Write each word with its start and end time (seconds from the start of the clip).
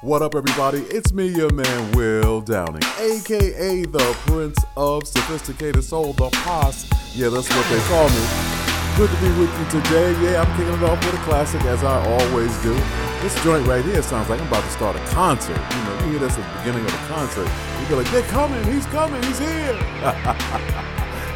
What 0.00 0.22
up, 0.22 0.36
everybody? 0.36 0.82
It's 0.94 1.12
me, 1.12 1.26
your 1.26 1.52
man, 1.52 1.90
Will 1.90 2.40
Downing, 2.40 2.84
aka 3.00 3.84
the 3.84 4.16
Prince 4.26 4.56
of 4.76 5.08
Sophisticated 5.08 5.82
Soul, 5.82 6.12
the 6.12 6.30
Posse. 6.30 6.88
Yeah, 7.16 7.30
that's 7.30 7.48
what 7.50 7.68
they 7.68 7.80
call 7.88 8.08
me. 8.08 8.24
Good 8.96 9.10
to 9.10 9.16
be 9.20 9.28
with 9.40 9.50
you 9.58 9.80
today. 9.80 10.12
Yeah, 10.22 10.42
I'm 10.42 10.56
kicking 10.56 10.72
it 10.72 10.84
off 10.84 11.04
with 11.04 11.14
a 11.20 11.24
classic, 11.24 11.62
as 11.62 11.82
I 11.82 11.98
always 12.06 12.56
do. 12.62 12.74
This 13.22 13.34
joint 13.42 13.66
right 13.66 13.84
here 13.84 14.00
sounds 14.00 14.28
like 14.30 14.40
I'm 14.40 14.46
about 14.46 14.62
to 14.62 14.70
start 14.70 14.94
a 14.94 15.04
concert. 15.06 15.58
You 15.58 15.82
know, 15.82 16.04
you 16.04 16.10
hear 16.12 16.20
this 16.20 16.38
at 16.38 16.46
the 16.46 16.58
beginning 16.60 16.84
of 16.86 16.94
a 16.94 17.06
concert. 17.08 17.50
You 17.80 17.88
go 17.88 17.96
like, 17.96 18.10
they're 18.12 18.22
coming, 18.22 18.62
he's 18.72 18.86
coming, 18.86 19.20
he's 19.24 19.40
here. 19.40 20.84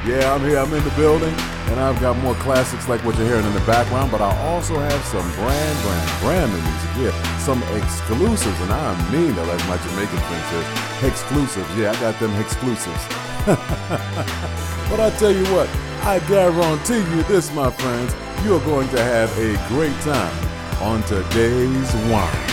yeah, 0.06 0.34
I'm 0.34 0.40
here, 0.40 0.58
I'm 0.58 0.72
in 0.74 0.82
the 0.82 0.90
building, 0.90 1.32
and 1.70 1.78
I've 1.78 2.00
got 2.00 2.18
more 2.18 2.34
classics 2.36 2.88
like 2.88 3.04
what 3.04 3.16
you're 3.16 3.26
hearing 3.26 3.46
in 3.46 3.54
the 3.54 3.60
background, 3.60 4.10
but 4.10 4.20
I 4.20 4.36
also 4.48 4.78
have 4.78 5.04
some 5.04 5.22
brand, 5.34 5.78
brand, 5.82 6.20
brand 6.20 6.52
new 6.52 6.58
music 6.58 6.90
Yeah, 6.98 7.38
Some 7.38 7.62
exclusives, 7.78 8.60
and 8.60 8.72
I 8.72 9.12
mean 9.12 9.34
that 9.36 9.46
like 9.46 9.62
my 9.68 9.78
Jamaican 9.78 10.18
friend 10.18 10.44
says, 10.50 10.66
exclusives. 11.04 11.76
Yeah, 11.76 11.92
I 11.92 12.00
got 12.00 12.18
them 12.18 12.34
exclusives. 12.40 13.06
but 14.90 14.98
I 14.98 15.10
tell 15.18 15.32
you 15.32 15.44
what, 15.54 15.68
I 16.02 16.18
guarantee 16.26 16.98
you 16.98 17.22
this, 17.24 17.52
my 17.52 17.70
friends, 17.70 18.12
you're 18.44 18.64
going 18.64 18.88
to 18.88 19.02
have 19.02 19.30
a 19.38 19.54
great 19.68 19.98
time 20.00 20.34
on 20.82 21.02
today's 21.04 21.94
Wine. 22.10 22.51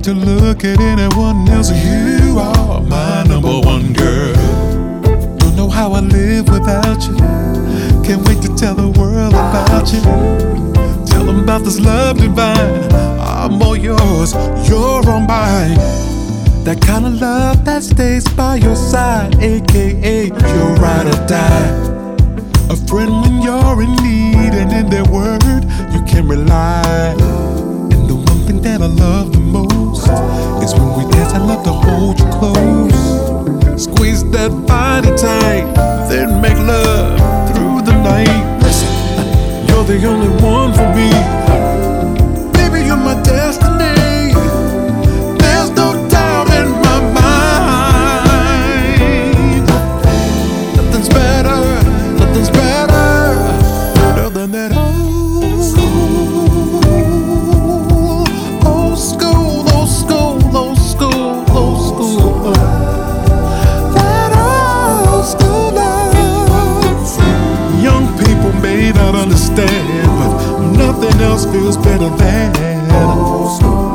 Need 0.00 0.04
to 0.04 0.14
look 0.14 0.64
at 0.64 0.80
anyone 0.80 1.48
else. 1.48 1.70
You 1.70 2.38
are 2.38 2.80
my 2.82 3.24
number 3.24 3.60
one 3.60 3.92
girl. 3.92 4.34
Don't 5.38 5.56
know 5.56 5.68
how 5.68 5.92
I 5.92 6.00
live 6.00 6.48
without 6.48 7.02
you. 7.06 7.16
Can't 8.02 8.26
wait 8.26 8.40
to 8.42 8.54
tell 8.56 8.74
the 8.74 8.88
world 8.98 9.34
about 9.34 9.92
you. 9.92 10.00
Tell 11.06 11.24
them 11.24 11.40
about 11.40 11.64
this 11.64 11.78
love 11.80 12.18
divine. 12.18 12.92
I'm 13.20 13.62
all 13.62 13.76
yours, 13.76 14.32
you're 14.68 15.06
all 15.10 15.20
mine. 15.20 15.76
That 16.64 16.80
kind 16.80 17.06
of 17.06 17.20
love 17.20 17.64
that 17.64 17.82
stays 17.82 18.26
by 18.28 18.56
your 18.56 18.76
side, 18.76 19.34
aka 19.42 20.26
your 20.26 20.74
ride 20.76 21.06
or 21.06 21.26
die. 21.26 21.70
A 22.70 22.76
friend 22.88 23.12
when 23.22 23.42
you're 23.42 23.82
in 23.82 23.94
need, 23.96 24.54
and 24.54 24.72
in 24.72 24.88
their 24.88 25.04
word 25.04 25.42
you 25.92 26.02
can 26.04 26.28
rely. 26.28 27.49
And 28.50 28.58
the 28.58 28.68
one 28.68 28.78
thing 28.78 28.80
that 28.80 28.82
I 28.82 28.86
love 28.86 29.32
the 29.32 29.38
most 29.38 30.08
is 30.64 30.74
when 30.74 30.88
we 30.98 31.12
dance. 31.12 31.32
I 31.32 31.38
love 31.38 31.62
to 31.62 31.70
hold 31.70 32.18
you 32.18 32.26
close, 32.30 33.84
squeeze 33.84 34.28
that 34.30 34.50
body 34.66 35.08
tight, 35.16 35.72
then 36.08 36.42
make 36.42 36.58
love 36.58 37.16
through 37.54 37.82
the 37.82 37.96
night. 38.02 38.58
Listen, 38.60 38.88
you're 39.68 39.84
the 39.84 40.04
only 40.04 40.30
one 40.42 40.72
for 40.74 40.88
me. 40.96 41.10
Baby, 42.52 42.86
you're 42.86 42.96
my 42.96 43.22
destiny. 43.22 43.69
Feels 71.46 71.76
better 71.76 72.10
than. 72.16 72.52
better 72.90 73.89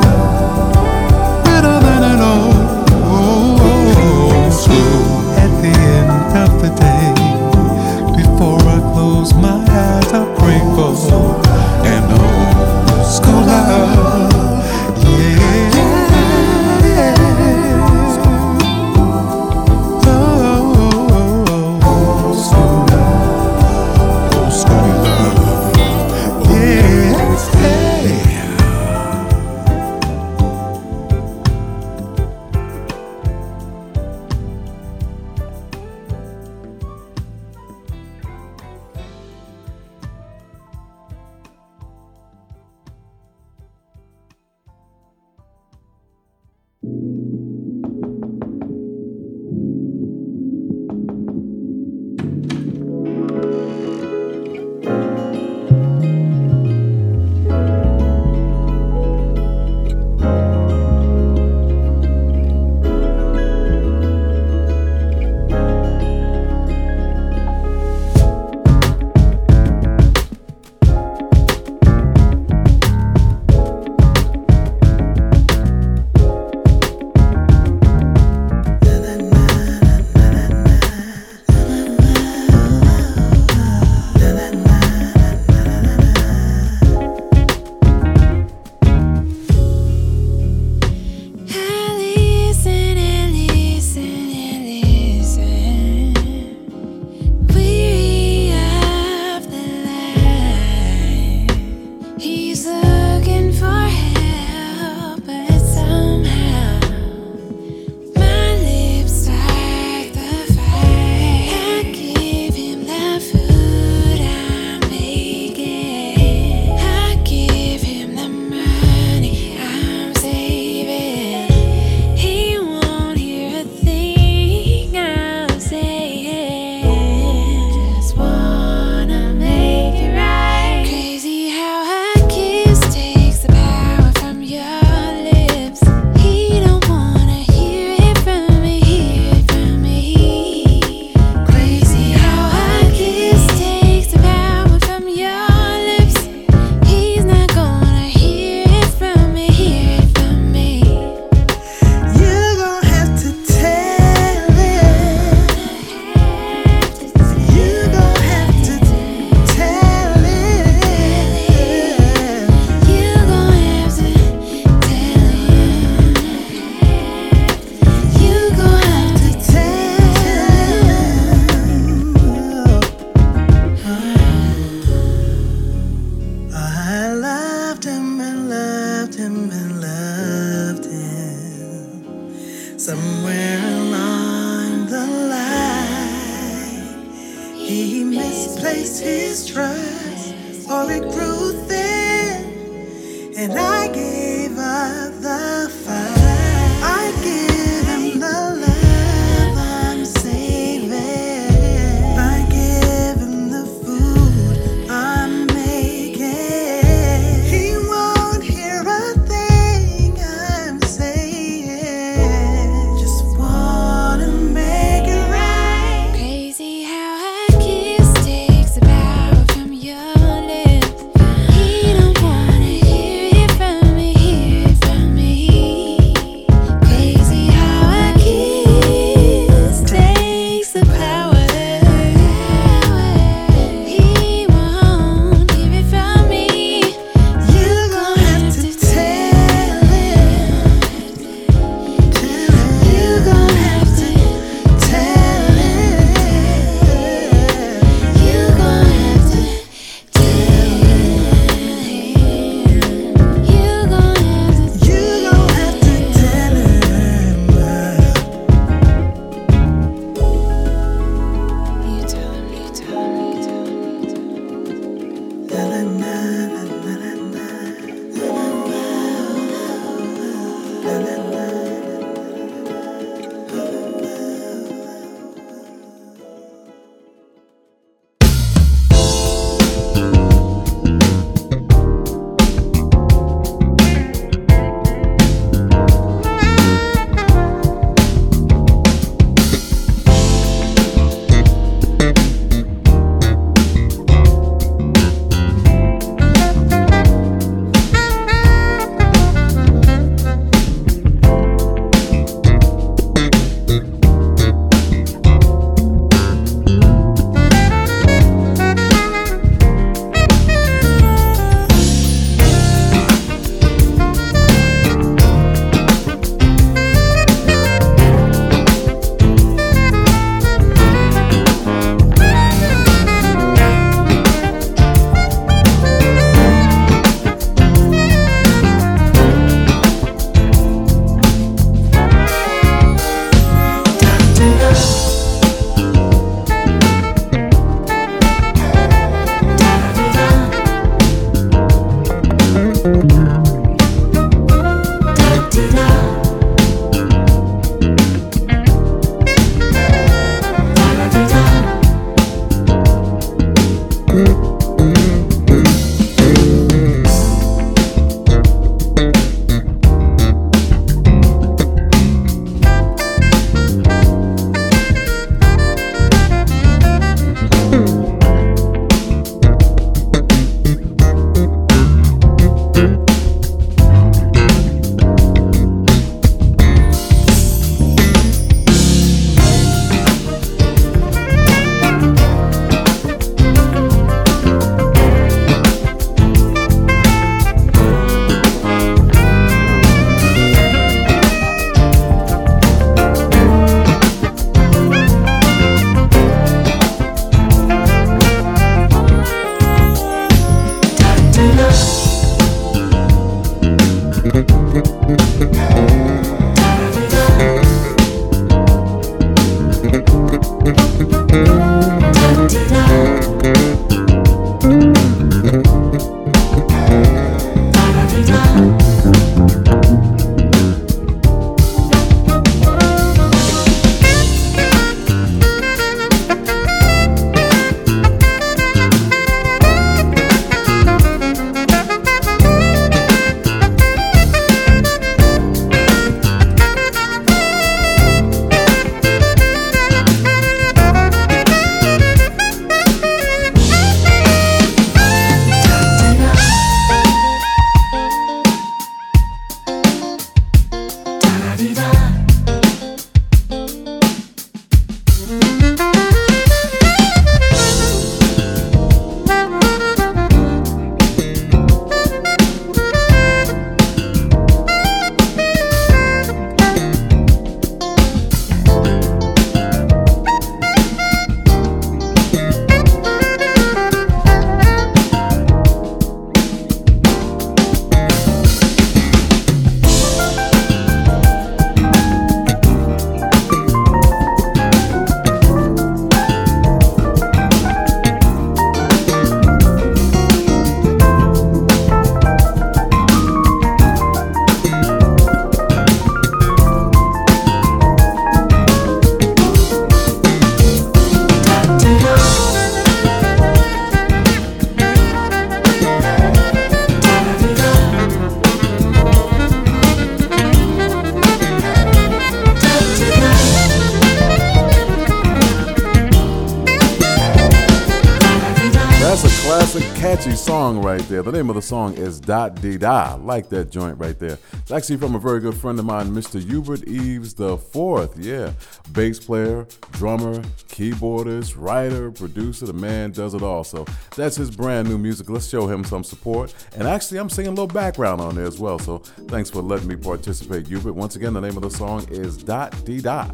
The 521.25 521.31
name 521.31 521.49
of 521.49 521.55
the 521.55 521.61
song 521.63 521.95
is 521.95 522.19
Dot 522.19 522.61
Dee 522.61 522.77
Da. 522.77 523.15
Like 523.15 523.49
that 523.49 523.71
joint 523.71 523.97
right 523.97 524.17
there. 524.19 524.37
It's 524.53 524.69
actually 524.69 524.97
from 524.97 525.15
a 525.15 525.19
very 525.19 525.39
good 525.39 525.55
friend 525.55 525.79
of 525.79 525.85
mine, 525.85 526.11
Mr. 526.11 526.39
Hubert 526.39 526.87
Eaves 526.87 527.33
the 527.33 527.57
Fourth. 527.57 528.15
Yeah, 528.19 528.53
bass 528.91 529.17
player, 529.17 529.65
drummer, 529.93 530.37
keyboardist, 530.69 531.55
writer, 531.57 532.11
producer. 532.11 532.67
The 532.67 532.73
man 532.73 533.09
does 533.09 533.33
it 533.33 533.41
all. 533.41 533.63
So 533.63 533.87
that's 534.15 534.35
his 534.35 534.55
brand 534.55 534.87
new 534.87 534.99
music. 534.99 535.27
Let's 535.27 535.49
show 535.49 535.65
him 535.65 535.83
some 535.83 536.03
support. 536.03 536.53
And 536.75 536.87
actually, 536.87 537.17
I'm 537.17 537.31
singing 537.31 537.53
a 537.53 537.55
little 537.55 537.65
background 537.65 538.21
on 538.21 538.35
there 538.35 538.45
as 538.45 538.59
well. 538.59 538.77
So 538.77 538.99
thanks 539.27 539.49
for 539.49 539.63
letting 539.63 539.87
me 539.87 539.95
participate, 539.95 540.67
Hubert. 540.67 540.93
Once 540.93 541.15
again, 541.15 541.33
the 541.33 541.41
name 541.41 541.57
of 541.57 541.63
the 541.63 541.71
song 541.71 542.07
is 542.11 542.37
Dot 542.37 542.85
Dee 542.85 543.01
Da. 543.01 543.31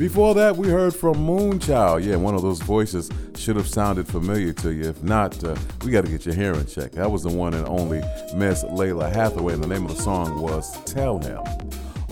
Before 0.00 0.34
that, 0.36 0.56
we 0.56 0.66
heard 0.66 0.94
from 0.94 1.16
Moonchild. 1.16 2.06
Yeah, 2.06 2.16
one 2.16 2.34
of 2.34 2.40
those 2.40 2.58
voices 2.62 3.10
should 3.36 3.56
have 3.56 3.68
sounded 3.68 4.08
familiar 4.08 4.54
to 4.54 4.72
you. 4.72 4.88
If 4.88 5.02
not, 5.02 5.44
uh, 5.44 5.54
we 5.84 5.90
got 5.90 6.06
to 6.06 6.10
get 6.10 6.24
your 6.24 6.34
hearing 6.34 6.64
checked. 6.64 6.94
That 6.94 7.10
was 7.10 7.22
the 7.22 7.28
one 7.28 7.52
and 7.52 7.68
only 7.68 7.98
Miss 8.34 8.64
Lalah 8.64 9.12
Hathaway, 9.12 9.52
and 9.52 9.62
the 9.62 9.68
name 9.68 9.84
of 9.84 9.94
the 9.94 10.02
song 10.02 10.40
was 10.40 10.82
Tell 10.84 11.18
Him. 11.18 11.42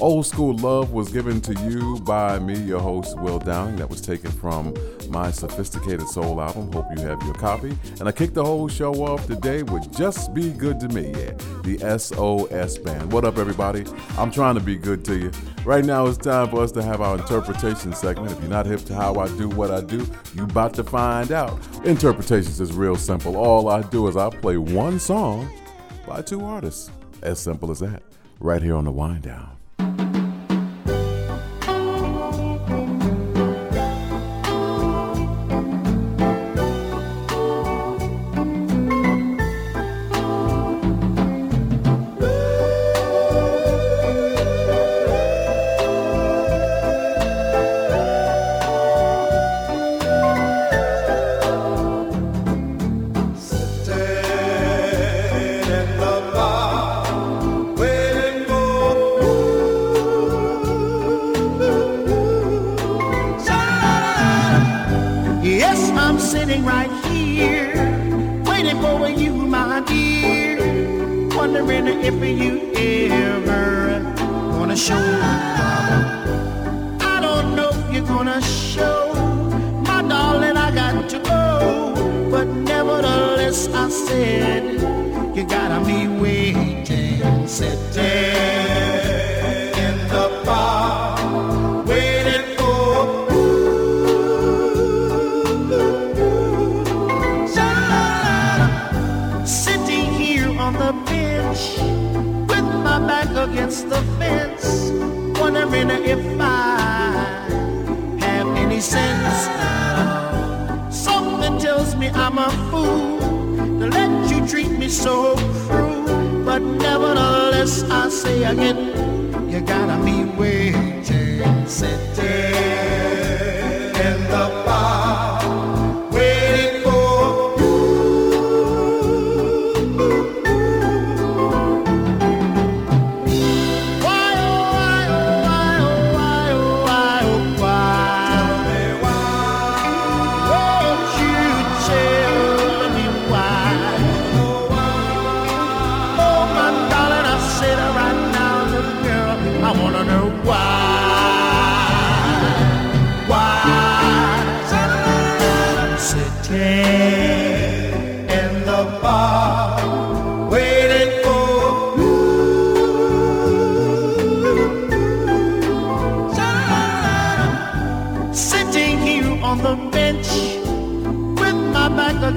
Old 0.00 0.26
School 0.26 0.57
Love 0.57 0.93
was 0.93 1.11
given 1.11 1.40
to 1.40 1.55
you 1.69 1.99
by 2.02 2.38
me, 2.38 2.57
your 2.57 2.78
host, 2.78 3.19
Will 3.19 3.40
Downing. 3.40 3.76
That 3.76 3.90
was 3.90 4.00
taken 4.00 4.31
from 4.31 4.73
my 5.09 5.33
Sophisticated 5.33 6.07
Soul 6.07 6.40
album. 6.40 6.71
Hope 6.73 6.87
you 6.97 7.02
have 7.02 7.21
your 7.25 7.35
copy. 7.35 7.76
And 7.99 8.09
I 8.09 8.12
kicked 8.12 8.35
the 8.35 8.45
whole 8.45 8.69
show 8.69 8.95
off 8.95 9.26
today 9.26 9.64
with 9.64 9.93
Just 9.97 10.33
Be 10.33 10.50
Good 10.50 10.78
to 10.81 10.88
Me, 10.90 11.11
yeah, 11.11 11.33
the 11.64 11.99
SOS 11.99 12.78
Band. 12.78 13.11
What 13.12 13.25
up, 13.25 13.38
everybody? 13.38 13.85
I'm 14.17 14.31
trying 14.31 14.55
to 14.55 14.61
be 14.61 14.76
good 14.76 15.05
to 15.07 15.19
you. 15.19 15.33
Right 15.64 15.85
now, 15.85 16.07
it's 16.07 16.17
time 16.17 16.49
for 16.50 16.62
us 16.62 16.71
to 16.73 16.83
have 16.83 17.00
our 17.00 17.17
interpretation 17.17 17.93
segment. 17.93 18.31
If 18.31 18.40
you're 18.40 18.50
not 18.50 18.67
hip 18.67 18.85
to 18.85 18.95
how 18.95 19.17
I 19.17 19.26
do 19.37 19.49
what 19.49 19.73
I 19.73 19.81
do, 19.81 20.07
you 20.33 20.45
about 20.45 20.75
to 20.75 20.85
find 20.85 21.33
out. 21.33 21.59
Interpretations 21.85 22.61
is 22.61 22.73
real 22.73 22.95
simple. 22.95 23.37
All 23.37 23.69
I 23.69 23.83
do 23.83 24.07
is 24.07 24.17
I 24.17 24.31
play 24.31 24.59
one 24.59 25.00
song 25.00 25.50
by 26.07 26.23
two 26.23 26.45
artists. 26.45 26.93
As 27.23 27.40
simple 27.40 27.73
as 27.73 27.81
that. 27.81 28.05
Right 28.38 28.62
here 28.62 28.76
on 28.76 28.85
the 28.85 28.93
Wind 28.93 29.23
Down. 29.23 29.58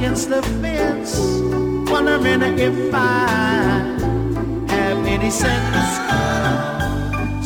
Against 0.02 0.30
the 0.30 0.42
fence, 0.64 1.20
wondering 1.92 2.58
if 2.58 2.92
I 2.92 3.28
have 4.68 5.06
any 5.06 5.30
sense. 5.30 5.92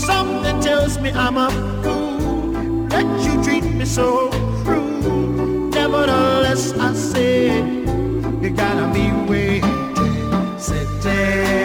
Something 0.01 0.61
tells 0.61 0.97
me 0.97 1.11
I'm 1.11 1.35
a 1.35 1.51
fool 1.83 2.87
that 2.87 3.05
you 3.25 3.43
treat 3.43 3.65
me 3.65 3.83
so 3.83 4.29
cruel. 4.63 5.69
Nevertheless, 5.71 6.71
I 6.79 6.93
said 6.93 7.67
you 8.41 8.49
gotta 8.51 8.87
be 8.93 9.11
waiting, 9.29 10.57
sitting 10.57 11.64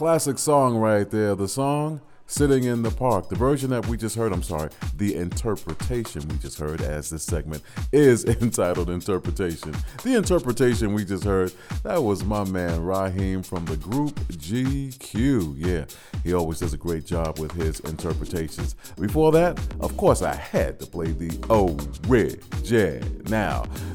Classic 0.00 0.38
song 0.38 0.76
right 0.78 1.10
there. 1.10 1.34
The 1.34 1.46
song 1.46 2.00
Sitting 2.30 2.62
in 2.62 2.82
the 2.82 2.92
Park. 2.92 3.28
The 3.28 3.34
version 3.34 3.70
that 3.70 3.88
we 3.88 3.96
just 3.96 4.14
heard, 4.14 4.32
I'm 4.32 4.44
sorry, 4.44 4.70
the 4.96 5.16
interpretation 5.16 6.26
we 6.28 6.36
just 6.36 6.60
heard 6.60 6.80
as 6.80 7.10
this 7.10 7.24
segment 7.24 7.60
is 7.92 8.24
entitled 8.40 8.88
Interpretation. 8.88 9.74
The 10.04 10.14
interpretation 10.14 10.94
we 10.94 11.04
just 11.04 11.24
heard, 11.24 11.52
that 11.82 12.00
was 12.00 12.24
my 12.24 12.44
man 12.44 12.82
Rahiem 12.82 13.44
from 13.44 13.64
the 13.64 13.76
group 13.76 14.14
GQ. 14.30 15.54
Yeah, 15.56 15.86
he 16.22 16.32
always 16.32 16.60
does 16.60 16.72
a 16.72 16.76
great 16.76 17.04
job 17.04 17.40
with 17.40 17.50
his 17.52 17.80
interpretations. 17.80 18.76
Before 18.98 19.32
that, 19.32 19.58
of 19.80 19.96
course, 19.96 20.22
I 20.22 20.34
had 20.36 20.78
to 20.78 20.86
play 20.86 21.10
the 21.10 21.36
original. 21.50 22.38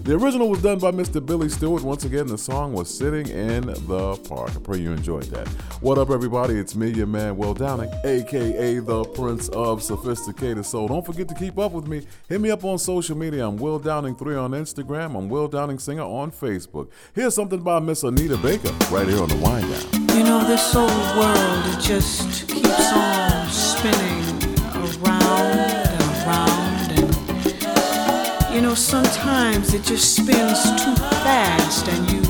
The 0.03 0.15
original 0.15 0.49
was 0.49 0.61
done 0.61 0.79
by 0.79 0.91
Mr. 0.91 1.25
Billy 1.25 1.47
Stewart. 1.47 1.83
Once 1.83 2.03
again, 2.03 2.27
the 2.27 2.37
song 2.37 2.73
was 2.73 2.95
Sitting 2.95 3.29
in 3.29 3.67
the 3.87 4.19
Park. 4.27 4.51
I 4.55 4.59
pray 4.59 4.79
you 4.79 4.91
enjoyed 4.91 5.23
that. 5.25 5.47
What 5.79 5.97
up, 5.97 6.09
everybody? 6.09 6.55
It's 6.59 6.75
me, 6.75 6.89
your 6.89 7.07
man, 7.07 7.37
Will 7.37 7.53
Downing, 7.53 7.89
aka 8.25 8.79
the 8.79 9.03
Prince 9.03 9.49
of 9.49 9.83
Sophisticated 9.83 10.65
Soul. 10.65 10.87
Don't 10.87 11.05
forget 11.05 11.27
to 11.27 11.35
keep 11.35 11.59
up 11.59 11.71
with 11.73 11.87
me. 11.87 12.05
Hit 12.27 12.41
me 12.41 12.49
up 12.49 12.63
on 12.63 12.79
social 12.79 13.15
media. 13.15 13.47
I'm 13.47 13.57
Will 13.57 13.79
Downing3 13.79 14.43
on 14.43 14.51
Instagram. 14.51 15.15
I'm 15.15 15.29
Will 15.29 15.47
Downing 15.47 15.77
Singer 15.77 16.01
on 16.03 16.31
Facebook. 16.31 16.89
Here's 17.13 17.35
something 17.35 17.61
by 17.61 17.79
Miss 17.79 18.03
Anita 18.03 18.37
Baker 18.37 18.71
right 18.91 19.07
here 19.07 19.21
on 19.21 19.29
the 19.29 19.35
Wind 19.35 19.69
Down. 19.69 20.17
You 20.17 20.23
know, 20.23 20.43
this 20.47 20.75
old 20.75 20.89
world, 20.89 21.63
it 21.67 21.79
just 21.81 22.47
keeps 22.49 22.91
on 22.93 23.47
spinning 23.49 24.25
around 24.73 25.59
and 25.85 26.25
around. 26.25 26.91
And, 26.97 28.55
you 28.55 28.61
know, 28.61 28.73
sometimes 28.73 29.73
it 29.73 29.83
just 29.83 30.15
spins 30.15 30.63
too 30.83 30.95
fast, 31.21 31.87
and 31.87 32.11
you, 32.11 32.21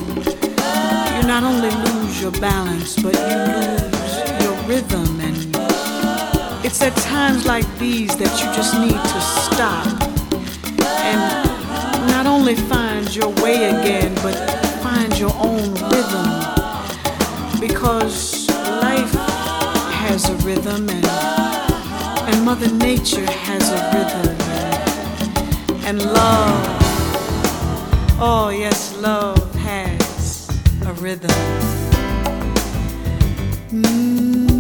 you 1.15 1.27
not 1.27 1.43
only 1.43 1.69
lose 1.69 2.21
your 2.21 2.31
balance, 2.31 2.95
but 3.01 3.13
you 3.13 3.37
lose 3.53 4.43
your 4.43 4.55
rhythm. 4.67 5.19
And 5.21 5.54
it's 6.65 6.81
at 6.81 6.95
times 6.97 7.45
like 7.45 7.63
these 7.77 8.17
that 8.17 8.31
you 8.41 8.47
just 8.55 8.73
need 8.79 8.89
to 8.89 9.21
stop 9.45 9.85
and 11.05 12.09
not 12.09 12.25
only 12.25 12.55
find 12.55 13.15
your 13.15 13.29
way 13.43 13.65
again, 13.65 14.11
but 14.23 14.33
find 14.81 15.15
your 15.19 15.31
own 15.35 15.75
rhythm. 15.93 16.25
Because 17.59 18.49
life 18.81 19.13
has 20.01 20.27
a 20.27 20.35
rhythm 20.37 20.89
and, 20.89 21.05
and 22.33 22.43
Mother 22.43 22.71
Nature 22.73 23.29
has 23.29 23.69
a 23.69 23.79
rhythm. 23.93 24.35
And, 25.85 25.99
and 25.99 26.01
love, 26.01 26.77
oh 28.19 28.49
yes, 28.49 28.97
love 28.97 29.53
has 29.57 30.49
a 30.87 30.93
rhythm. 30.93 31.29
Ain't 33.71 34.54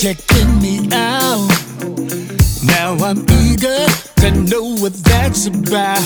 checking 0.00 0.62
me 0.62 0.78
out. 0.94 1.46
Now 2.64 2.94
I'm 3.04 3.22
eager 3.42 3.84
to 4.20 4.30
know 4.30 4.74
what 4.80 4.94
that's 4.94 5.44
about. 5.46 6.00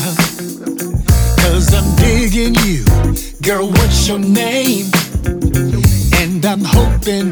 Cause 1.38 1.72
I'm 1.72 1.94
digging 1.94 2.56
you, 2.66 2.84
girl, 3.40 3.68
what's 3.68 4.08
your 4.08 4.18
name? 4.18 4.86
And 6.18 6.44
I'm 6.44 6.64
hoping 6.64 7.30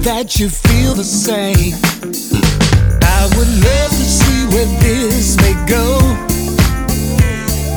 that 0.00 0.38
you 0.38 0.48
feel 0.48 0.94
the 0.94 1.04
same. 1.04 1.74
I 3.04 3.28
would 3.36 3.52
love 3.68 3.90
to 3.90 4.06
see 4.18 4.46
where 4.46 4.80
this 4.80 5.36
may 5.42 5.52
go. 5.66 6.00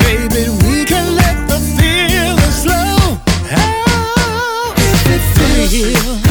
Baby, 0.07 0.47
we 0.69 0.85
can 0.85 1.17
let 1.17 1.49
the 1.49 1.59
feelings 1.75 2.63
flow. 2.63 3.19
Oh, 3.51 4.73
if 4.77 5.07
it 5.09 5.21
feels. 5.35 6.30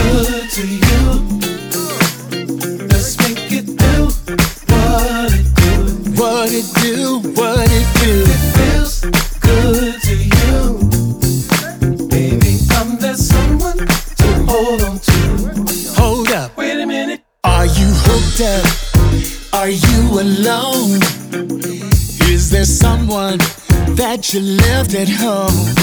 at 25.00 25.08
home. 25.08 25.79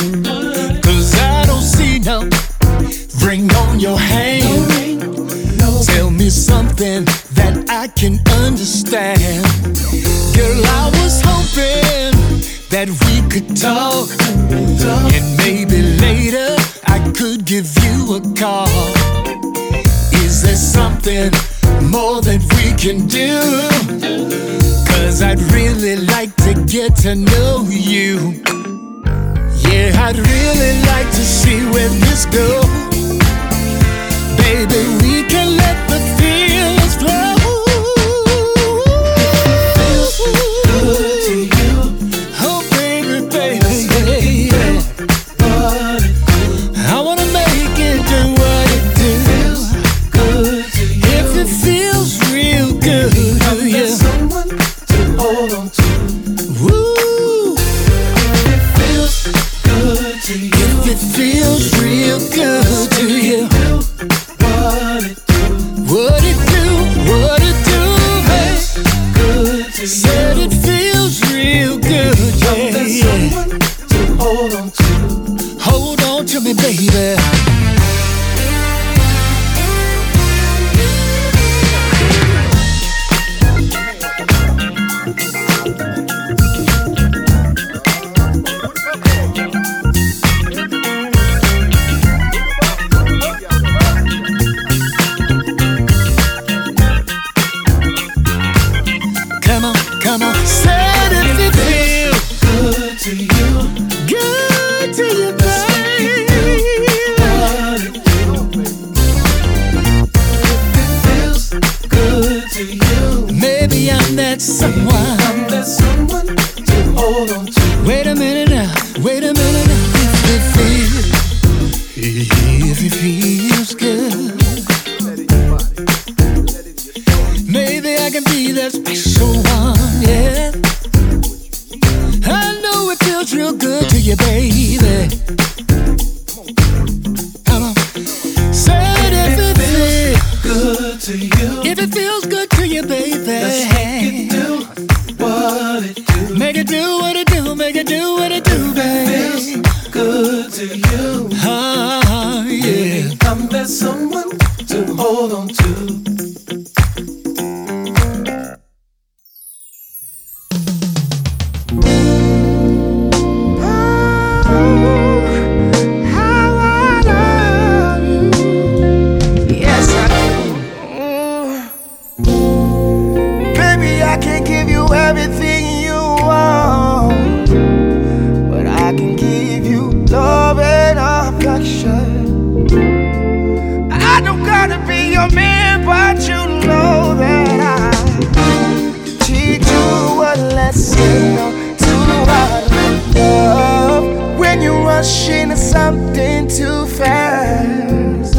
something 195.77 196.47
too 196.47 196.85
fast. 196.87 198.35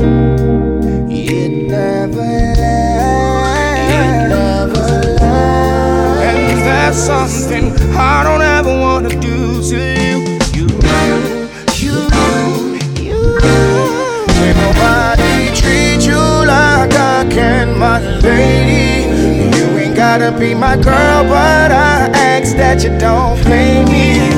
It 1.09 1.51
never 1.71 2.31
lasts. 2.63 3.95
It 3.99 4.13
never 4.35 4.87
lasts. 5.21 6.23
And 6.31 6.59
that's 6.69 6.99
something 7.11 7.67
I 7.97 8.17
don't 8.27 8.45
ever 8.57 8.75
wanna 8.87 9.15
do 9.29 9.63
to 9.71 9.79
you. 10.07 10.19
You, 10.59 10.67
you, 11.83 11.97
you, 12.27 12.57
you. 13.07 13.21
When 14.39 14.55
nobody 14.67 15.37
treats 15.61 16.05
you 16.11 16.23
like 16.55 16.93
I 17.15 17.19
can, 17.37 17.67
my 17.79 17.99
lady. 18.29 19.07
You 19.57 19.67
ain't 19.83 19.97
gotta 19.97 20.31
be 20.43 20.55
my 20.55 20.75
girl, 20.77 21.21
but 21.35 21.71
I 21.71 22.11
ask 22.33 22.57
that 22.57 22.83
you 22.85 22.91
don't 22.99 23.37
blame 23.45 23.85
me. 23.95 24.38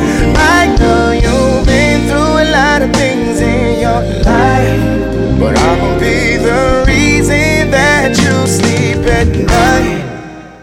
at 9.21 9.29
night. 9.29 10.03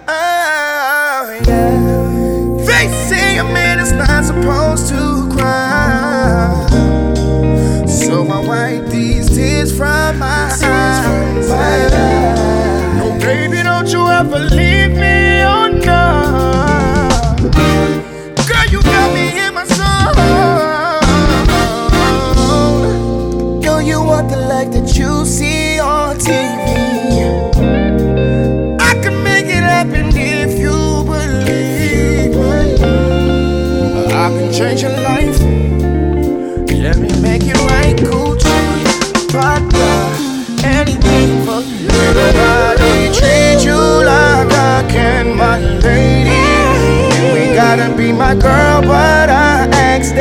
Oh, 0.08 1.40
yeah. 1.48 2.66
They 2.66 2.88
say 3.08 3.38
a 3.38 3.44
man 3.44 3.80
is 3.80 3.92
not 3.92 4.26
supposed 4.26 4.88
to 4.90 5.30
cry. 5.36 6.66
So 7.88 8.28
I 8.28 8.40
wipe 8.48 8.88
these 8.90 9.30
tears 9.30 9.72
from 9.78 10.20
my 10.20 10.50
eyes. 10.64 11.50
No, 12.98 13.18
baby, 13.20 13.62
don't 13.62 13.88
you 13.92 14.08
ever 14.08 14.40
leave. 14.40 14.67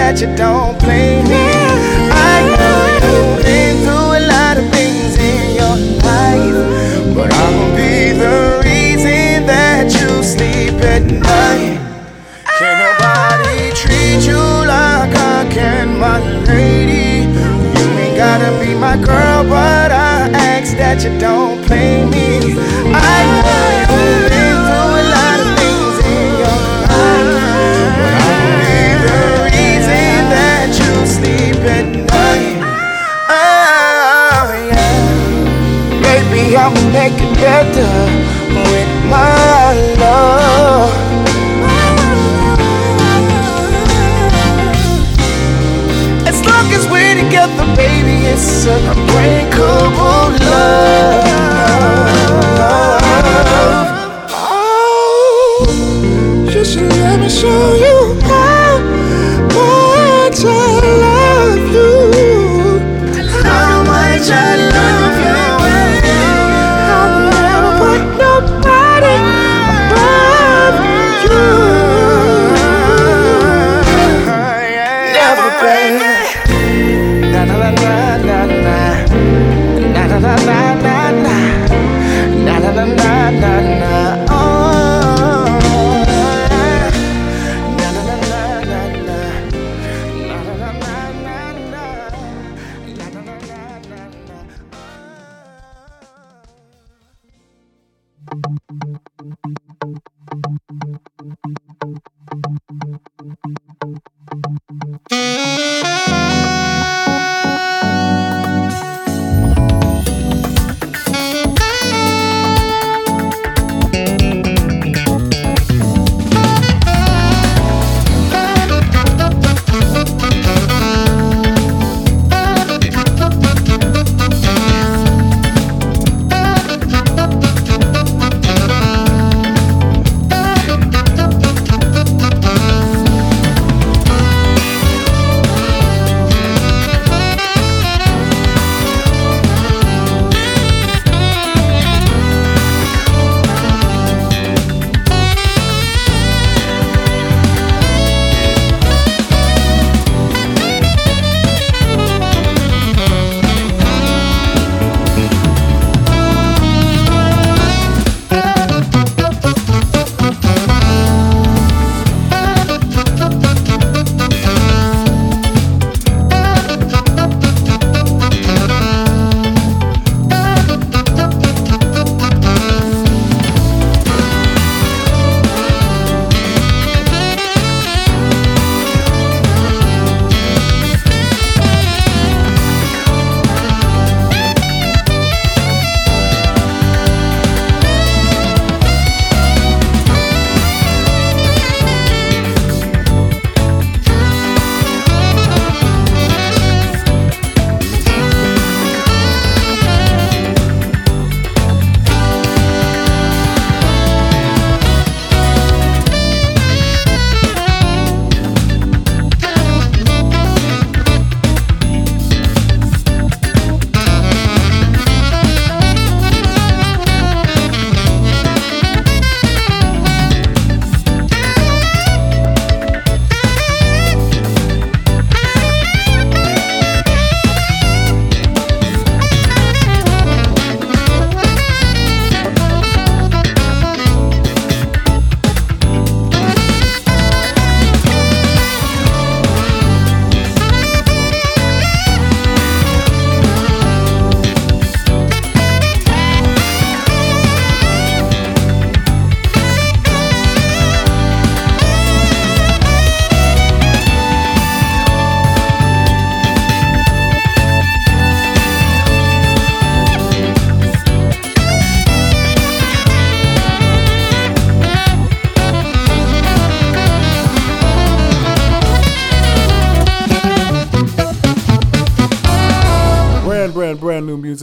that 0.07 0.21
you 0.21 0.29
don't 0.37 0.79
blame 0.79 1.25
me. 1.25 1.47
I 2.31 2.39
know 2.55 2.79
you've 3.03 3.43
been 3.43 3.77
through 3.83 4.11
a 4.21 4.23
lot 4.35 4.57
of 4.57 4.67
things 4.71 5.19
in 5.19 5.57
your 5.59 5.77
life, 6.07 7.15
but 7.17 7.33
I'll 7.33 7.75
be 7.75 8.13
the 8.15 8.63
reason 8.63 9.47
that 9.51 9.87
you 9.99 10.23
sleep 10.23 10.79
at 10.95 11.03
night. 11.11 11.83
Can 12.57 12.75
nobody 12.87 13.75
treat 13.75 14.23
you 14.31 14.39
like 14.39 15.13
I 15.35 15.49
can, 15.51 15.99
my 15.99 16.21
lady? 16.45 17.27
You 17.77 17.87
ain't 17.99 18.17
gotta 18.17 18.53
be 18.63 18.79
my 18.79 18.97
girl, 18.97 19.43
but 19.43 19.91
I 19.91 20.31
ask 20.55 20.77
that 20.77 21.03
you 21.03 21.19
don't 21.19 21.67
blame 21.67 22.11
me. 22.11 22.55
I 22.95 23.43
know. 23.43 23.66
Way 36.67 36.75
I'm 36.75 36.93
making 36.93 37.35
better 37.35 37.91
with 38.55 39.05
my 39.09 39.75
love. 39.99 40.93
As 46.27 46.45
long 46.45 46.73
as 46.73 46.87
we're 46.89 47.15
together, 47.23 47.67
baby, 47.77 48.27
it's 48.27 48.67
an 48.67 48.85
unbreakable 48.87 50.31
love. 50.51 51.25
Oh, 54.29 55.67
should 56.51 56.93
let 56.93 57.21
me 57.21 57.29
show 57.29 57.75
you 57.75 58.26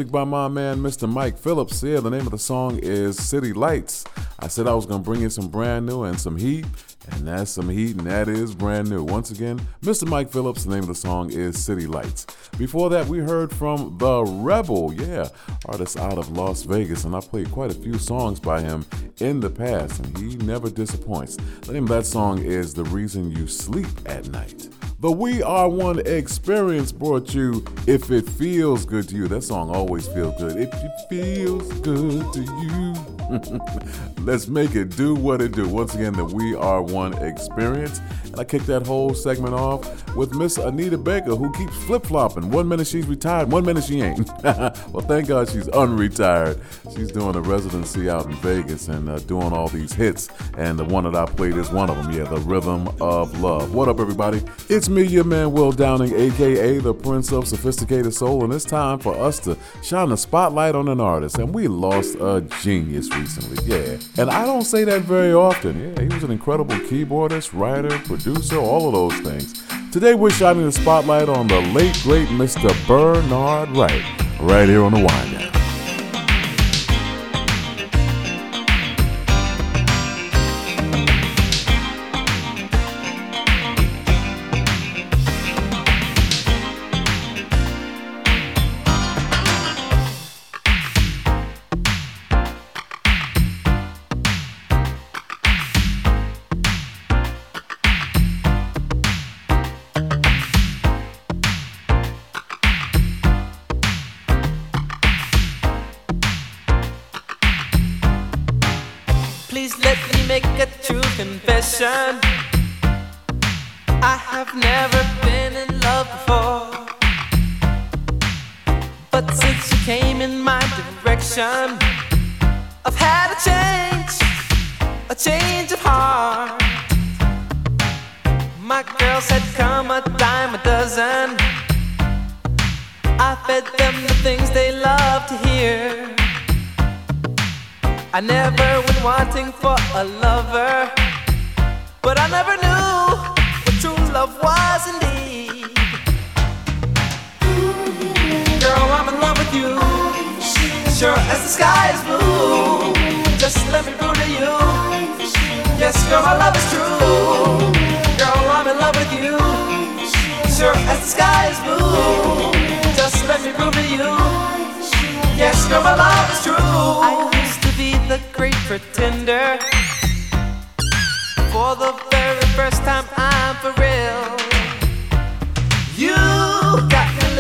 music 0.04 0.12
by 0.12 0.26
my 0.26 0.50
man, 0.50 0.80
Mr. 0.80 1.10
Mike 1.10 1.38
Phillips. 1.38 1.82
Yeah, 1.82 2.02
the 2.02 2.10
name 2.10 2.26
of 2.26 2.32
the 2.32 2.38
song 2.38 2.78
is 2.82 3.16
City 3.18 3.54
Lights. 3.54 4.04
I 4.40 4.48
said 4.48 4.68
I 4.68 4.74
was 4.74 4.86
going 4.86 5.02
to 5.02 5.06
bring 5.06 5.22
in 5.22 5.30
some 5.30 5.48
brand 5.48 5.86
new 5.86 6.04
and 6.04 6.20
some 6.20 6.36
heat, 6.36 6.66
and 7.10 7.26
that's 7.26 7.52
some 7.52 7.70
heat, 7.70 7.96
and 7.96 8.06
that 8.08 8.28
is 8.28 8.54
brand 8.54 8.90
new. 8.90 9.02
Once 9.02 9.32
again, 9.32 9.62
Mr. 9.82 10.06
Mike 10.06 10.30
Phillips, 10.30 10.66
the 10.66 10.72
name 10.72 10.82
of 10.82 10.88
the 10.88 10.96
song 10.96 11.32
is 11.32 11.64
City 11.64 11.88
Lights. 11.88 12.26
Before 12.58 12.90
that, 12.90 13.08
we 13.08 13.20
heard 13.20 13.54
from 13.54 13.98
The 13.98 14.24
Rebel, 14.24 14.94
yeah, 14.94 15.30
artist 15.68 15.98
out 15.98 16.18
of 16.18 16.36
Las 16.36 16.64
Vegas, 16.64 17.06
and 17.06 17.16
I 17.16 17.22
played 17.22 17.50
quite 17.52 17.72
a 17.72 17.76
few 17.76 17.98
songs 17.98 18.42
by 18.42 18.60
him 18.60 18.86
in 19.20 19.40
the 19.40 19.50
past, 19.50 20.04
and 20.04 20.18
he 20.18 20.36
never 20.38 20.70
disappoints. 20.70 21.38
The 21.62 21.74
name 21.74 21.84
of 21.84 21.90
that 21.90 22.06
song 22.06 22.40
is 22.40 22.74
The 22.74 22.84
Reason 22.86 23.32
You 23.32 23.48
Sleep 23.48 23.88
at 24.06 24.28
Night. 24.28 24.68
The 25.04 25.12
We 25.12 25.44
Are 25.44 25.68
One 25.68 26.00
experience 26.08 26.94
brought 26.94 27.34
you 27.34 27.66
If 27.88 28.10
It 28.10 28.26
Feels 28.26 28.86
Good 28.86 29.10
to 29.10 29.18
You. 29.18 29.28
That 29.28 29.42
song 29.42 29.70
always 29.70 30.08
feels 30.08 30.40
good. 30.40 30.56
If 30.56 30.74
it 30.74 30.92
feels 31.10 31.68
good 31.82 32.32
to 32.32 32.42
you. 32.42 32.94
Let's 34.24 34.48
make 34.48 34.76
it 34.76 34.96
do 34.96 35.14
what 35.14 35.42
it 35.42 35.52
do. 35.52 35.68
Once 35.68 35.94
again, 35.94 36.14
the 36.14 36.24
We 36.24 36.56
Are 36.56 36.82
One 36.82 37.14
experience. 37.16 38.00
And 38.24 38.40
I 38.40 38.46
kicked 38.46 38.68
that 38.68 38.88
whole 38.88 39.14
segment 39.14 39.54
off 39.54 40.16
with 40.16 40.34
Miss 40.34 40.58
Anita 40.58 40.98
Baker, 40.98 41.36
who 41.36 41.52
keeps 41.54 41.76
flip 41.84 42.06
flopping. 42.06 42.50
One 42.50 42.68
minute 42.68 42.88
she's 42.88 43.06
retired, 43.06 43.52
one 43.52 43.66
minute 43.66 43.84
she 43.84 44.02
ain't. 44.02 44.28
well, 44.44 45.02
thank 45.02 45.28
God 45.28 45.50
she's 45.50 45.68
unretired. 45.68 46.60
She's 46.96 47.12
doing 47.12 47.36
a 47.36 47.42
residency 47.42 48.10
out 48.10 48.26
in 48.26 48.34
Vegas 48.38 48.88
and 48.88 49.10
uh, 49.10 49.20
doing 49.20 49.52
all 49.52 49.68
these 49.68 49.94
hits. 49.94 50.30
And 50.58 50.80
the 50.80 50.86
one 50.86 51.04
that 51.04 51.16
I 51.16 51.26
played 51.26 51.58
is 51.58 51.70
one 51.72 51.90
of 51.90 51.98
them. 51.98 52.12
Yeah, 52.12 52.24
The 52.24 52.38
Rhythm 52.38 52.88
of 53.02 53.40
Love. 53.42 53.74
What 53.74 53.90
up, 53.90 54.00
everybody? 54.00 54.42
It's 54.70 54.90
me, 54.94 55.04
your 55.04 55.24
man, 55.24 55.52
Will 55.52 55.72
Downing, 55.72 56.14
aka 56.14 56.78
the 56.78 56.94
Prince 56.94 57.32
of 57.32 57.48
Sophisticated 57.48 58.14
Soul. 58.14 58.44
And 58.44 58.54
it's 58.54 58.66
time 58.66 59.00
for 59.00 59.16
us 59.16 59.40
to 59.40 59.58
shine 59.82 60.12
a 60.12 60.18
spotlight 60.18 60.76
on 60.76 60.88
an 60.88 61.00
artist. 61.00 61.38
And 61.38 61.54
we 61.54 61.68
lost 61.68 62.16
a 62.16 62.46
genius 62.62 63.10
recently. 63.16 63.58
Yeah. 63.66 63.98
And 64.18 64.30
I 64.30 64.46
don't 64.46 64.64
say 64.64 64.84
that 64.84 65.02
very 65.02 65.34
often. 65.34 65.80
Yeah, 65.80 66.02
he 66.02 66.14
was 66.14 66.24
an 66.24 66.32
incredible 66.32 66.76
keyboardist, 66.76 67.58
writer, 67.58 67.98
producer, 68.00 68.58
all 68.58 68.88
of 68.88 68.94
those 68.94 69.20
things. 69.22 69.64
Today 69.92 70.14
we're 70.14 70.30
shining 70.30 70.66
the 70.66 70.72
spotlight 70.72 71.30
on 71.30 71.48
the 71.48 71.62
late, 71.62 71.98
great 72.04 72.28
Mr. 72.30 72.72
Bernard 72.88 73.70
Wright, 73.76 74.40
right 74.40 74.68
here 74.68 74.84
on 74.84 74.94
the 74.94 75.00
Wind 75.00 75.38
Down. 75.38 75.53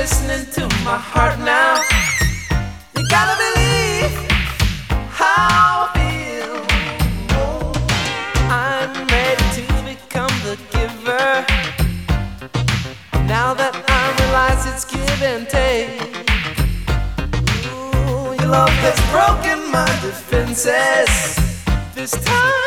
Listening 0.04 0.46
to 0.52 0.64
my 0.84 0.98
heart 0.98 1.40
now. 1.40 1.82
You 2.98 3.08
gotta 3.10 3.36
believe 3.46 4.14
how 5.10 5.88
I 5.88 5.96
feel. 5.96 6.56
I'm 8.52 8.92
ready 9.16 9.48
to 9.58 9.64
become 9.92 10.34
the 10.48 10.56
giver. 10.74 11.32
Now 13.36 13.54
that 13.54 13.76
I 14.00 14.04
realize 14.20 14.66
it's 14.72 14.84
give 14.84 15.22
and 15.24 15.48
take. 15.48 16.02
Ooh, 17.72 18.36
your 18.42 18.52
love 18.58 18.76
has 18.84 19.00
broken 19.14 19.72
my 19.72 19.88
defenses. 20.04 21.12
This 21.96 22.12
time 22.12 22.63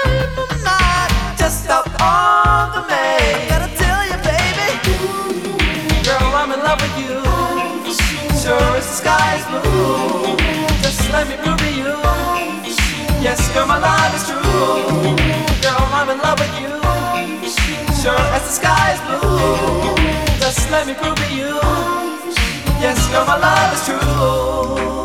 girl, 13.57 13.67
my 13.67 13.79
love 13.79 14.15
is 14.15 14.27
true. 14.29 14.37
Girl, 15.65 15.81
I'm 15.97 16.11
in 16.11 16.19
love 16.19 16.39
with 16.39 16.55
you. 16.61 16.69
Sure 18.03 18.25
as 18.37 18.43
the 18.49 18.53
sky 18.61 18.93
is 18.95 19.01
blue, 19.07 20.39
just 20.39 20.71
let 20.71 20.87
me 20.87 20.95
prove 20.95 21.17
to 21.17 21.29
you. 21.35 21.57
Yes, 22.85 22.99
girl, 23.11 23.25
my 23.25 23.39
love 23.39 23.73
is 23.73 23.83
true. 23.87 24.96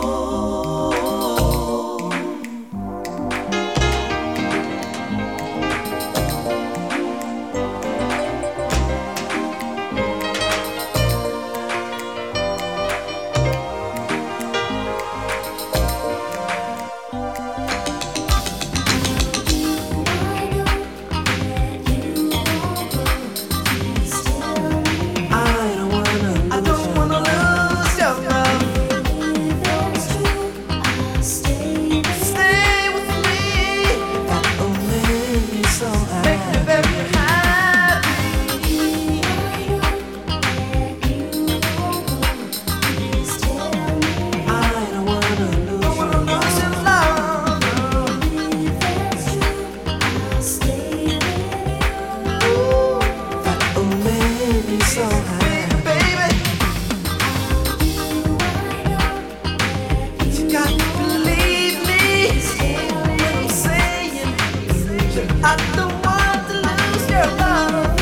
I 65.43 65.55
don't 65.75 65.91
want 66.05 66.47
to 66.49 66.55
lose 66.67 67.09
your 67.09 67.25
love. 67.37 68.00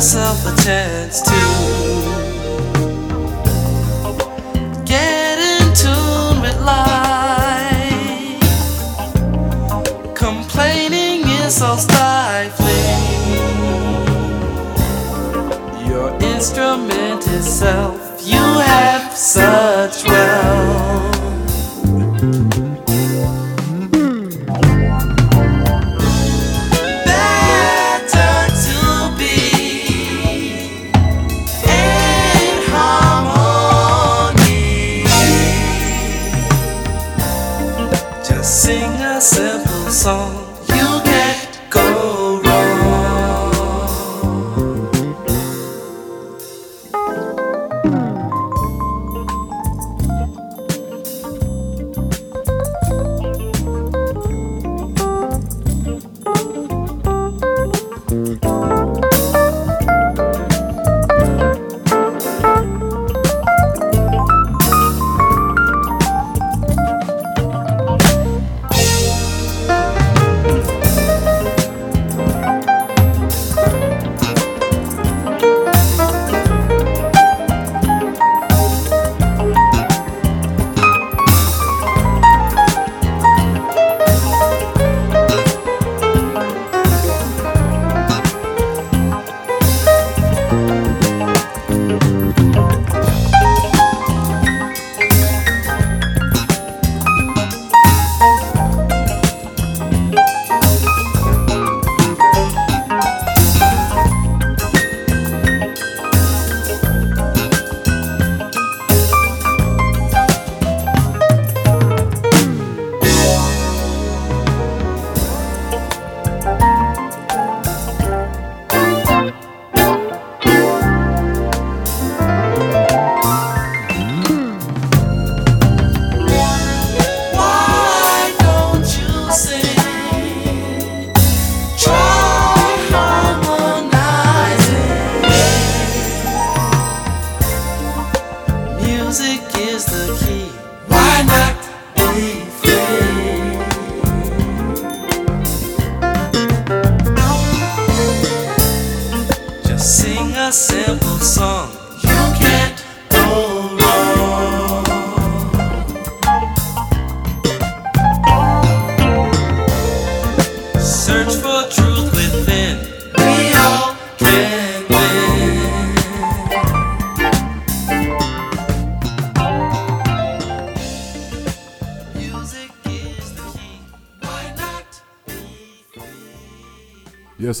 Yourself 0.00 0.46
a 0.46 0.62
chance 0.62 1.20
to 1.20 1.30
get 4.86 5.38
in 5.38 5.74
tune 5.74 6.40
with 6.40 6.58
life. 6.62 8.40
Complaining 10.14 11.20
is 11.28 11.54
so 11.54 11.76
stifling. 11.76 12.66
Your 15.86 16.08
instrument 16.22 17.26
is 17.26 17.44
self. 17.46 18.00
you 18.24 18.38
have 18.38 19.09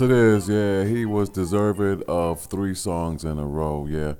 It 0.02 0.10
is. 0.10 0.48
Yeah, 0.48 0.84
he 0.84 1.04
was 1.04 1.28
deserved 1.28 2.02
of 2.04 2.40
three 2.40 2.74
songs 2.74 3.24
in 3.24 3.38
a 3.38 3.44
row. 3.44 3.86
Yeah, 3.86 4.14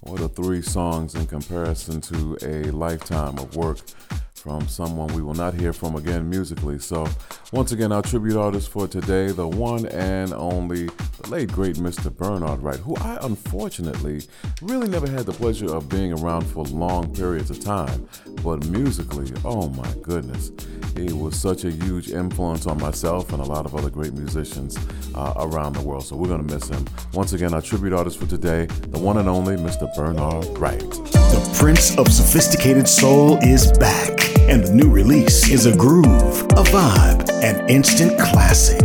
what 0.00 0.20
are 0.22 0.28
three 0.28 0.62
songs 0.62 1.14
in 1.14 1.26
comparison 1.26 2.00
to 2.02 2.38
a 2.42 2.70
lifetime 2.70 3.38
of 3.38 3.54
work 3.54 3.78
from 4.46 4.68
someone 4.68 5.08
we 5.08 5.22
will 5.22 5.34
not 5.34 5.54
hear 5.54 5.72
from 5.72 5.96
again 5.96 6.30
musically. 6.30 6.78
So, 6.78 7.06
once 7.52 7.72
again, 7.72 7.90
our 7.90 8.00
tribute 8.00 8.36
artist 8.38 8.70
for 8.70 8.86
today, 8.86 9.32
the 9.32 9.46
one 9.46 9.86
and 9.86 10.32
only, 10.32 10.84
the 10.86 11.28
late 11.28 11.50
great 11.50 11.76
Mr. 11.76 12.14
Bernard 12.14 12.60
Wright, 12.60 12.78
who 12.78 12.94
I 12.96 13.18
unfortunately 13.22 14.22
really 14.62 14.88
never 14.88 15.10
had 15.10 15.26
the 15.26 15.32
pleasure 15.32 15.74
of 15.74 15.88
being 15.88 16.12
around 16.12 16.46
for 16.46 16.64
long 16.64 17.12
periods 17.12 17.50
of 17.50 17.60
time. 17.60 18.08
But 18.44 18.64
musically, 18.68 19.32
oh 19.44 19.68
my 19.70 19.92
goodness, 20.00 20.50
he 20.96 21.12
was 21.12 21.38
such 21.38 21.64
a 21.64 21.70
huge 21.70 22.10
influence 22.10 22.66
on 22.66 22.78
myself 22.78 23.32
and 23.32 23.40
a 23.40 23.44
lot 23.44 23.66
of 23.66 23.74
other 23.74 23.90
great 23.90 24.12
musicians 24.14 24.76
uh, 25.14 25.32
around 25.36 25.74
the 25.74 25.82
world. 25.82 26.04
So 26.04 26.16
we're 26.16 26.28
going 26.28 26.46
to 26.46 26.54
miss 26.54 26.68
him. 26.68 26.84
Once 27.12 27.32
again, 27.32 27.54
our 27.54 27.62
tribute 27.62 27.92
artist 27.92 28.18
for 28.18 28.26
today, 28.26 28.66
the 28.66 28.98
one 28.98 29.18
and 29.18 29.28
only 29.28 29.56
Mr. 29.56 29.92
Bernard 29.94 30.46
Wright. 30.58 30.78
The 30.80 31.56
Prince 31.58 31.96
of 31.98 32.12
Sophisticated 32.12 32.88
Soul 32.88 33.38
is 33.42 33.72
back, 33.78 34.10
and 34.48 34.64
the 34.64 34.72
new 34.72 34.90
release 34.90 35.50
is 35.50 35.66
a 35.66 35.76
groove, 35.76 36.06
a 36.52 36.64
vibe, 36.64 37.30
an 37.42 37.68
instant 37.68 38.18
classic. 38.18 38.82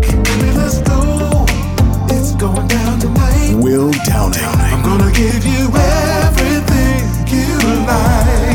Let's 0.55 0.81
go. 0.81 1.45
It's 2.09 2.35
going 2.35 2.67
down 2.67 2.99
tonight. 2.99 3.55
Will 3.55 3.91
Downing. 4.05 4.39
I'm 4.43 4.83
gonna 4.83 5.11
give 5.11 5.45
you 5.45 5.69
everything 5.75 7.27
you 7.27 7.85
like. 7.85 8.50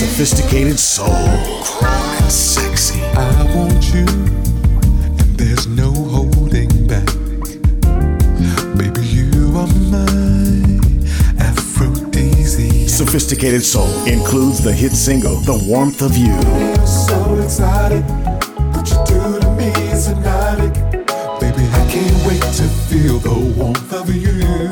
Sophisticated 0.00 0.78
Soul. 0.78 1.08
Grown 1.78 1.92
and 1.92 2.32
sexy. 2.32 3.02
I 3.02 3.54
want 3.54 3.92
you, 3.92 4.06
and 5.20 5.36
there's 5.36 5.66
no 5.66 5.92
holding 5.92 6.70
back. 6.86 7.04
Baby, 8.78 9.02
you 9.06 9.52
are 9.58 9.68
my 9.92 10.80
aphrodisiac. 11.38 12.88
Sophisticated 12.88 13.62
Soul 13.62 13.92
includes 14.06 14.64
the 14.64 14.72
hit 14.72 14.92
single, 14.92 15.36
The 15.40 15.62
Warmth 15.68 16.00
of 16.00 16.16
You. 16.16 16.32
so 16.86 17.34
excited. 17.34 18.02
What 18.72 18.88
you 18.88 19.04
do 19.04 19.38
to 19.40 19.50
me 19.50 19.68
is 19.92 20.06
hypnotic. 20.06 20.72
Baby, 21.40 21.68
I 21.76 21.86
can't 21.92 22.26
wait 22.26 22.40
to 22.40 22.66
feel 22.88 23.18
the 23.18 23.54
warmth 23.54 23.92
of. 23.92 23.99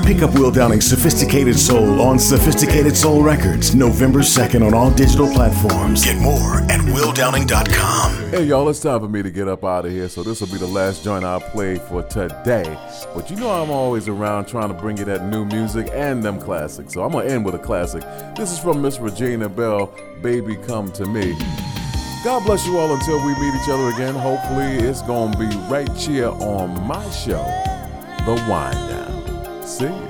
Pick 0.04 0.22
up 0.22 0.32
Will 0.34 0.50
Downing's 0.50 0.86
Sophisticated 0.86 1.58
Soul 1.58 2.00
on 2.00 2.18
Sophisticated 2.18 2.96
Soul 2.96 3.22
Records, 3.22 3.74
November 3.74 4.20
2nd 4.20 4.66
on 4.66 4.72
all 4.72 4.90
digital 4.90 5.30
platforms. 5.32 6.04
Get 6.04 6.18
more 6.18 6.60
at 6.62 6.80
willdowning.com. 6.80 8.30
Hey 8.30 8.44
y'all, 8.44 8.68
it's 8.68 8.80
time 8.80 9.00
for 9.00 9.08
me 9.08 9.22
to 9.22 9.30
get 9.30 9.48
up 9.48 9.64
out 9.64 9.86
of 9.86 9.92
here. 9.92 10.08
So 10.08 10.22
this 10.22 10.40
will 10.40 10.48
be 10.48 10.58
the 10.58 10.66
last 10.66 11.04
joint 11.04 11.24
I'll 11.24 11.40
play 11.40 11.76
for 11.76 12.02
today. 12.04 12.78
But 13.14 13.30
you 13.30 13.36
know 13.36 13.50
I'm 13.50 13.70
always 13.70 14.08
around 14.08 14.46
trying 14.46 14.68
to 14.68 14.74
bring 14.74 14.96
you 14.96 15.04
that 15.04 15.24
new 15.26 15.44
music 15.44 15.88
and 15.92 16.22
them 16.22 16.40
classics. 16.40 16.94
So 16.94 17.02
I'm 17.02 17.12
gonna 17.12 17.26
end 17.26 17.44
with 17.44 17.54
a 17.54 17.58
classic. 17.58 18.02
This 18.34 18.50
is 18.52 18.58
from 18.58 18.80
Miss 18.80 18.98
Regina 18.98 19.48
Belle, 19.48 19.92
Baby 20.22 20.56
Come 20.56 20.90
to 20.92 21.06
Me. 21.06 21.36
God 22.24 22.44
bless 22.44 22.66
you 22.66 22.78
all 22.78 22.92
until 22.94 23.24
we 23.24 23.34
meet 23.34 23.54
each 23.62 23.68
other 23.68 23.88
again. 23.90 24.14
Hopefully 24.14 24.88
it's 24.88 25.02
gonna 25.02 25.36
be 25.38 25.54
right 25.68 25.90
here 25.92 26.30
on 26.30 26.86
my 26.86 27.08
show, 27.10 27.44
The 28.24 28.34
Wind 28.48 28.88
Down. 28.88 29.07
See 29.68 29.84
ya. 29.84 30.07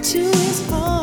To 0.00 0.18
his 0.18 0.70
heart. 0.70 0.97